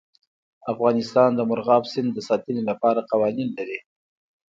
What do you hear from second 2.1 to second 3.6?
د ساتنې لپاره قوانین